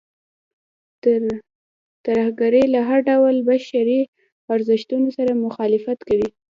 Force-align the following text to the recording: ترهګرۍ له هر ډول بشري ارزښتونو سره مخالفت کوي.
ترهګرۍ 2.05 2.65
له 2.73 2.79
هر 2.87 2.99
ډول 3.09 3.35
بشري 3.49 3.99
ارزښتونو 4.53 5.07
سره 5.17 5.31
مخالفت 5.45 5.97
کوي. 6.09 6.29